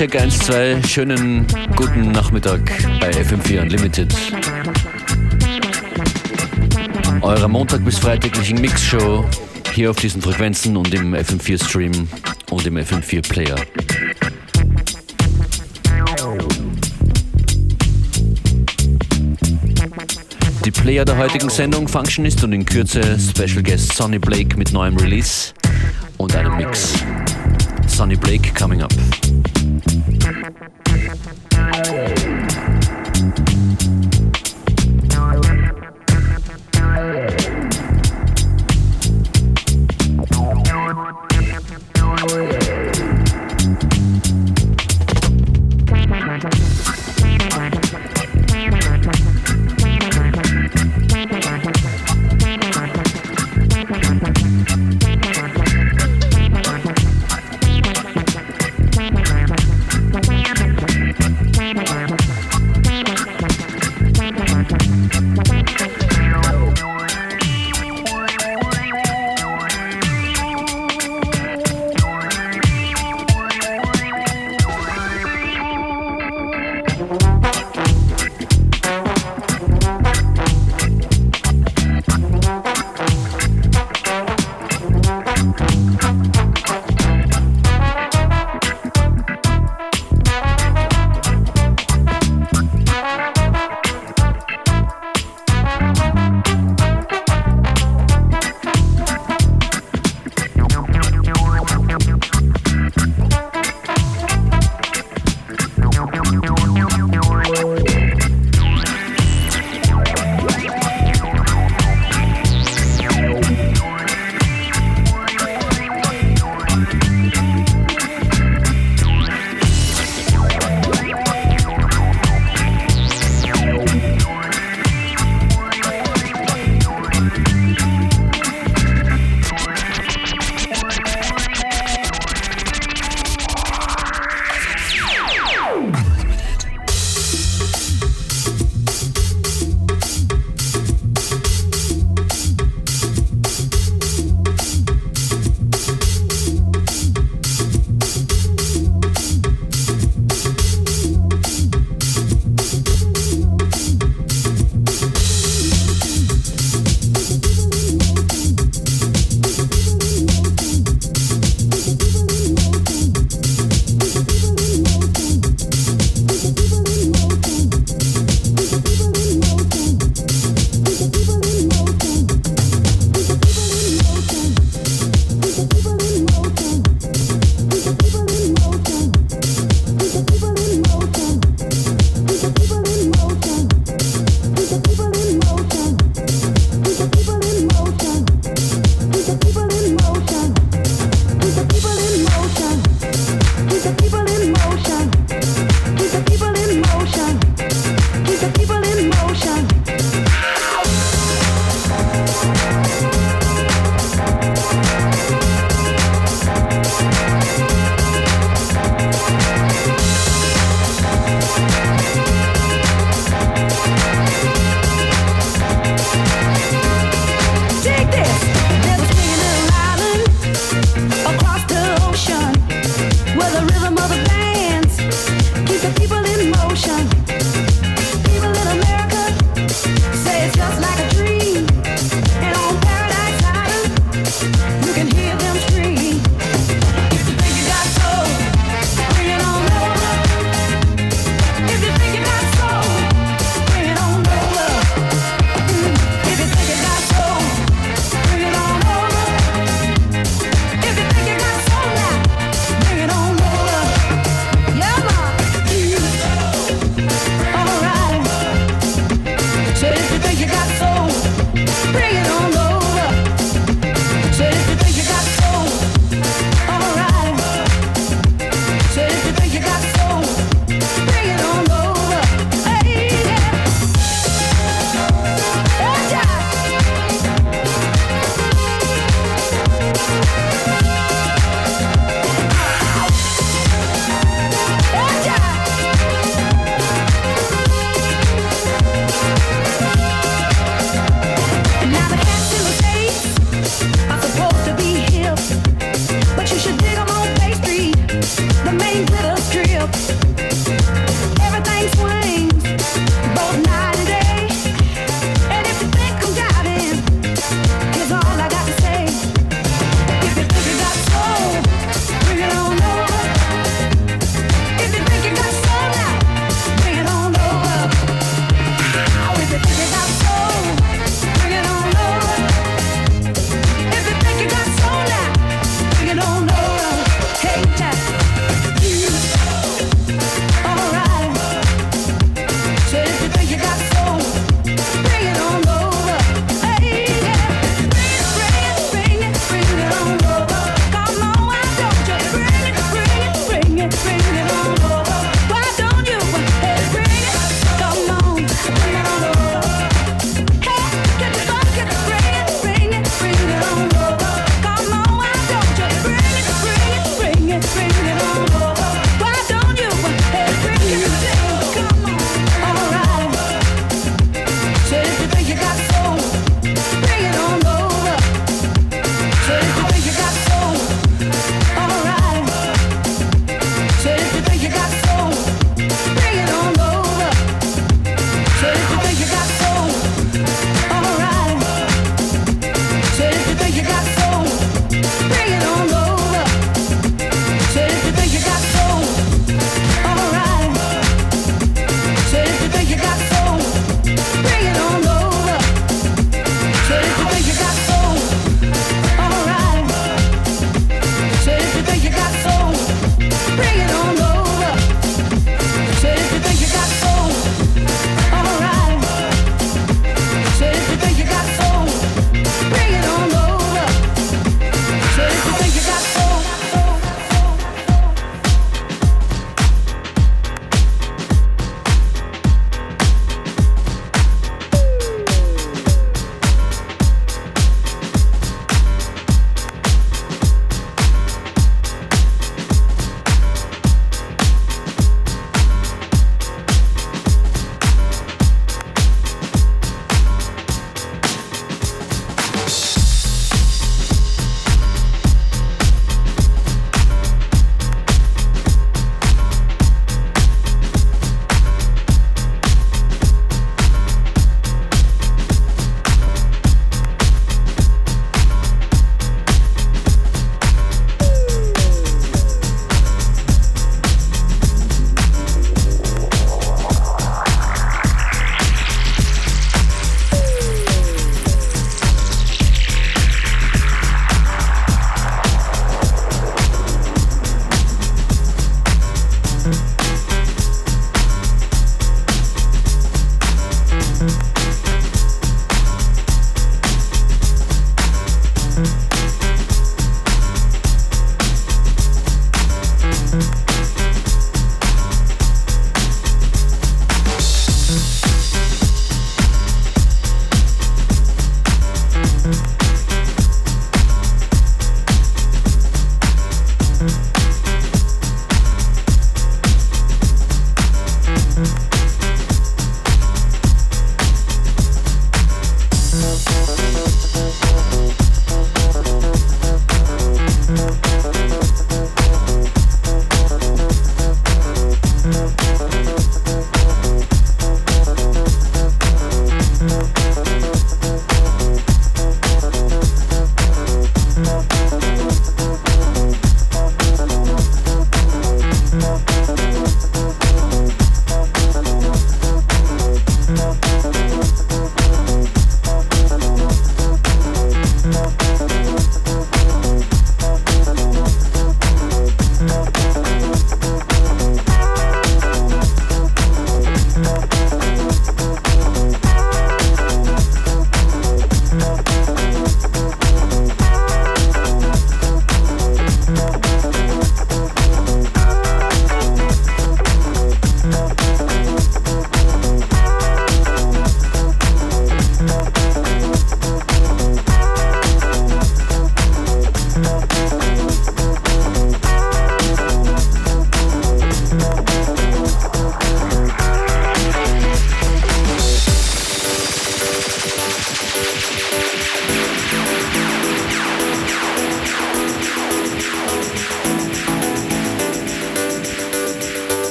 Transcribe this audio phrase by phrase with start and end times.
[0.00, 0.82] Check 1, 2.
[0.88, 2.62] Schönen guten Nachmittag
[3.02, 4.14] bei FM4 Unlimited.
[7.20, 9.26] Eurer Montag bis freitaglichen Mixshow
[9.74, 12.08] hier auf diesen Frequenzen und im FM4 Stream
[12.48, 13.56] und im FM4 Player.
[20.64, 24.96] Die Player der heutigen Sendung Functionist und in Kürze Special Guest Sonny Blake mit neuem
[24.96, 25.52] Release
[26.16, 26.94] und einem Mix.
[27.86, 28.94] Sonny Blake coming up.
[30.52, 32.39] Thank you.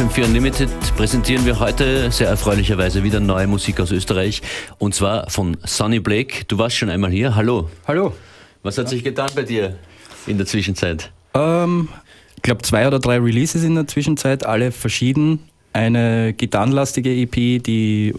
[0.00, 4.40] FM4 Unlimited präsentieren wir heute sehr erfreulicherweise wieder neue Musik aus Österreich
[4.78, 6.46] und zwar von Sonny Blake.
[6.48, 7.34] Du warst schon einmal hier.
[7.34, 7.68] Hallo.
[7.86, 8.14] Hallo.
[8.62, 8.90] Was hat ja.
[8.92, 9.76] sich getan bei dir
[10.26, 11.12] in der Zwischenzeit?
[11.34, 11.90] Ähm,
[12.34, 15.40] ich glaube zwei oder drei Releases in der Zwischenzeit, alle verschieden.
[15.74, 18.14] Eine gitarrenlastige EP, die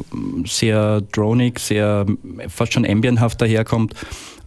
[0.46, 2.06] sehr dronig, sehr
[2.48, 3.96] fast schon ambienthaft daherkommt.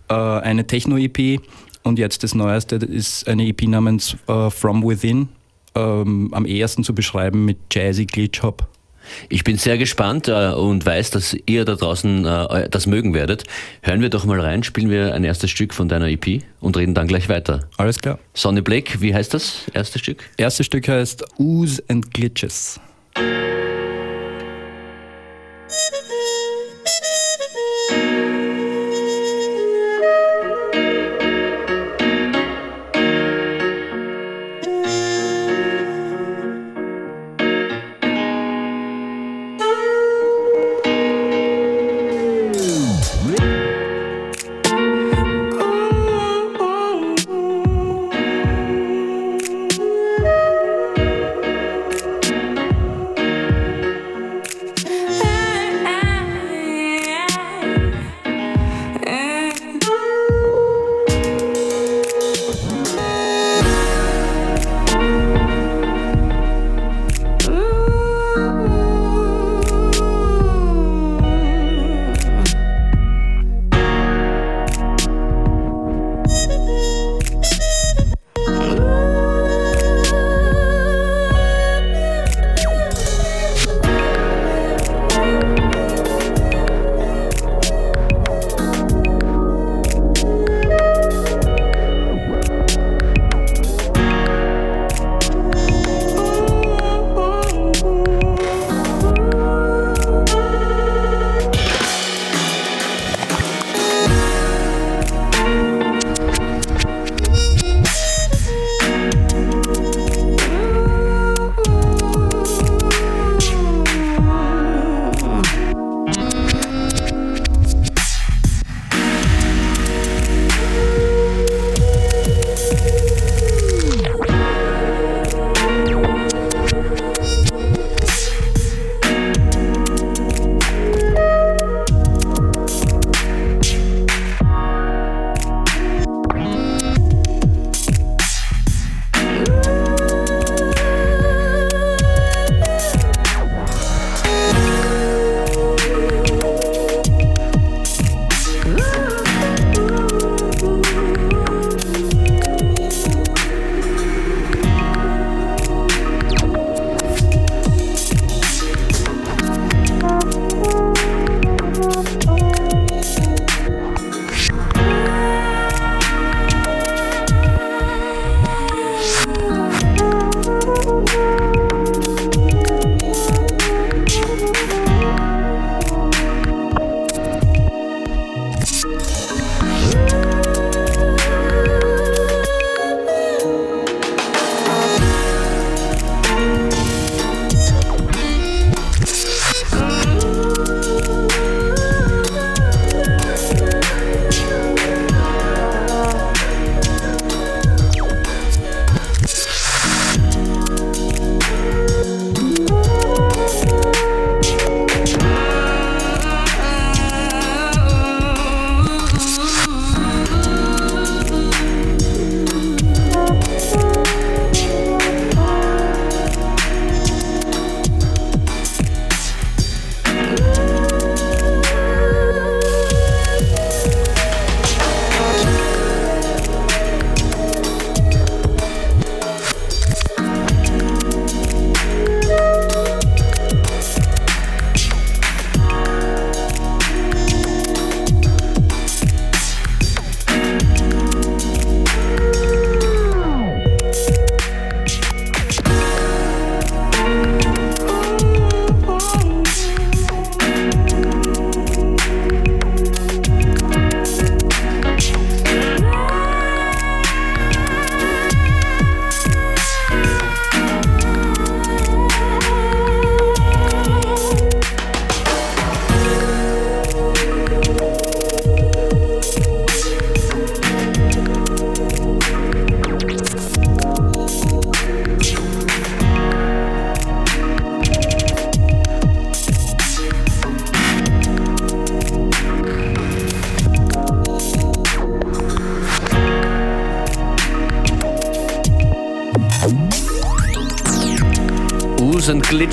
[0.09, 1.41] Äh, eine Techno-EP
[1.83, 5.31] und jetzt das Neueste ist eine EP namens uh, From Within,
[5.75, 8.69] ähm, am ehesten zu beschreiben mit Jazzy Glitch Hop.
[9.29, 13.45] Ich bin sehr gespannt äh, und weiß, dass ihr da draußen äh, das mögen werdet.
[13.83, 16.95] Hören wir doch mal rein, spielen wir ein erstes Stück von deiner EP und reden
[16.95, 17.69] dann gleich weiter.
[17.77, 18.19] Alles klar.
[18.33, 20.25] Sonny Blake, wie heißt das erste Stück?
[20.37, 22.81] Erstes Stück heißt Ooze and Glitches.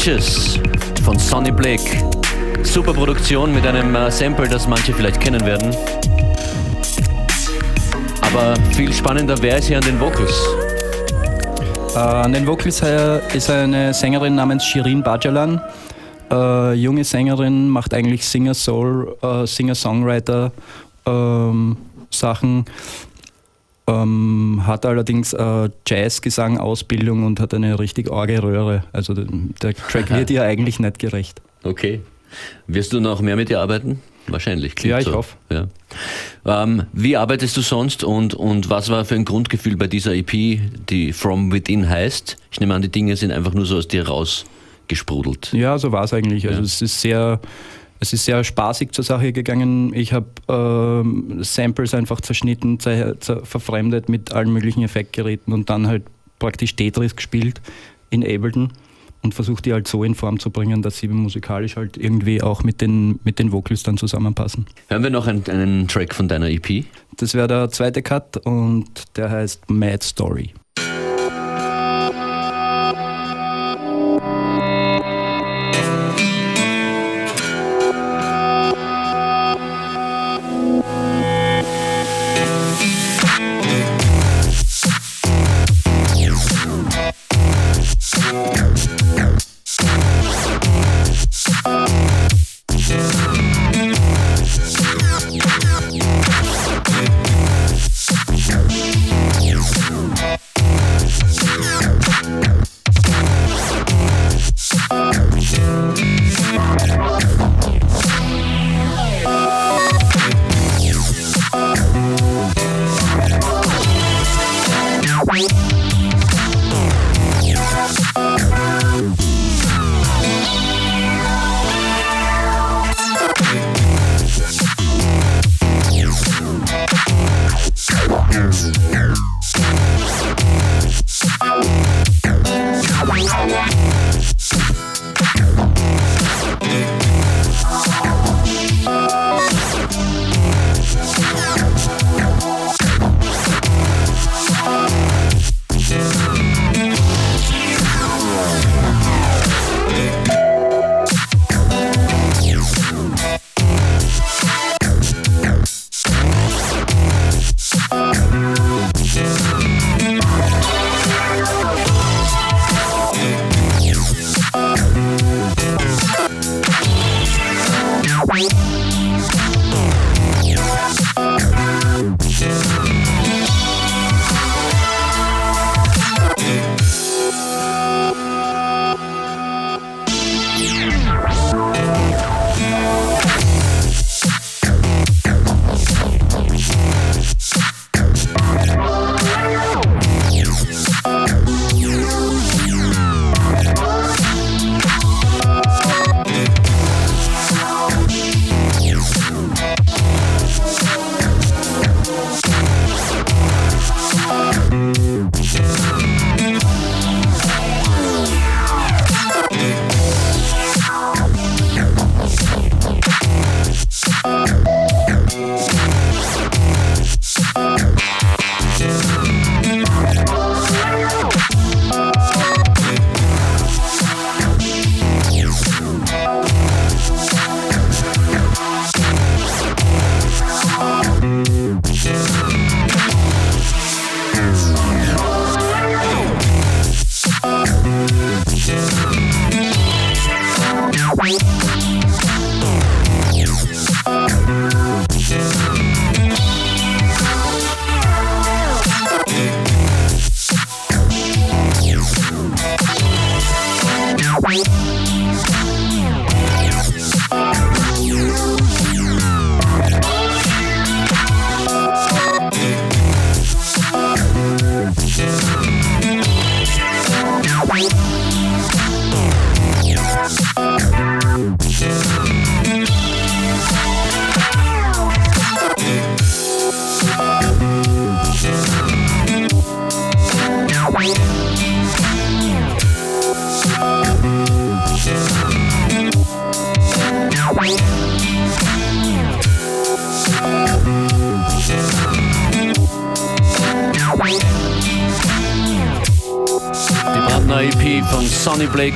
[0.01, 0.59] Glitches
[1.03, 1.83] von Sonny Blake.
[2.63, 5.75] Super Produktion mit einem äh, Sample, das manche vielleicht kennen werden.
[8.21, 10.33] Aber viel spannender, wer ist hier an den Vocals?
[11.93, 12.81] Äh, an den Vocals
[13.35, 15.61] ist eine Sängerin namens Shirin Bajalan.
[16.31, 20.51] Äh, junge Sängerin, macht eigentlich Singer-Soul, äh, Singer-Songwriter
[21.05, 21.77] ähm.
[23.91, 28.83] Ähm, hat allerdings äh, Jazzgesang-Ausbildung und hat eine richtig arge Röhre.
[28.93, 29.27] Also der,
[29.73, 31.41] Track wird ihr eigentlich nicht gerecht.
[31.63, 32.01] Okay.
[32.67, 34.01] Wirst du noch mehr mit ihr arbeiten?
[34.27, 34.79] Wahrscheinlich.
[34.83, 35.13] Ja, ich so.
[35.13, 35.35] hoffe.
[35.49, 35.67] Ja.
[36.45, 40.59] Ähm, wie arbeitest du sonst und, und was war für ein Grundgefühl bei dieser EP,
[40.89, 42.37] die From Within heißt?
[42.51, 45.51] Ich nehme an, die Dinge sind einfach nur so aus dir rausgesprudelt.
[45.53, 46.47] Ja, so war es eigentlich.
[46.47, 46.65] Also ja.
[46.65, 47.41] es ist sehr,
[48.01, 49.93] es ist sehr spaßig zur Sache gegangen.
[49.93, 55.87] Ich habe ähm, Samples einfach zerschnitten, zer, zer, verfremdet mit allen möglichen Effektgeräten und dann
[55.87, 56.03] halt
[56.39, 57.61] praktisch Tetris gespielt
[58.09, 58.73] in Ableton
[59.21, 62.63] und versuche die halt so in Form zu bringen, dass sie musikalisch halt irgendwie auch
[62.63, 64.65] mit den, mit den Vocals dann zusammenpassen.
[64.87, 66.85] Hören wir noch einen, einen Track von deiner EP?
[67.17, 70.55] Das wäre der zweite Cut und der heißt Mad Story.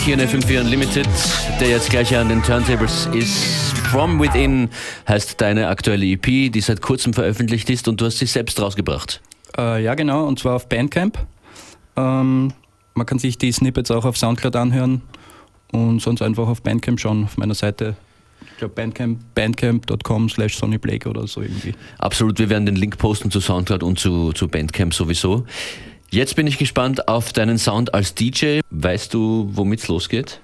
[0.06, 1.08] Hier in FM4 Unlimited,
[1.60, 3.76] der jetzt gleich an den Turntables ist.
[3.90, 4.70] From Within
[5.08, 9.20] heißt deine aktuelle EP, die seit kurzem veröffentlicht ist und du hast sie selbst rausgebracht.
[9.58, 11.18] Äh, ja, genau, und zwar auf Bandcamp.
[11.98, 12.54] Ähm,
[12.94, 15.02] man kann sich die Snippets auch auf Soundcloud anhören
[15.72, 17.96] und sonst einfach auf Bandcamp schauen, auf meiner Seite.
[18.52, 21.74] Ich glaube Bandcamp, bandcamp.com slash sonnyblake oder so irgendwie.
[21.98, 25.46] Absolut, wir werden den Link posten zu Soundcloud und zu, zu Bandcamp sowieso.
[26.10, 28.60] Jetzt bin ich gespannt auf deinen Sound als DJ.
[28.70, 30.40] Weißt du, womit es losgeht?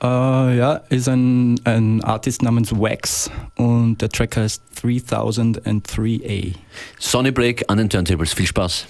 [0.00, 6.54] Uh, ja, ist ein, ein Artist namens Wax und der Track heißt 3003A.
[7.00, 8.32] Sonny Break an den Turntables.
[8.32, 8.86] Viel Spaß.